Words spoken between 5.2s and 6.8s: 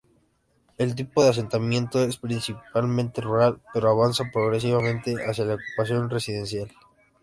hacia la ocupación residencial.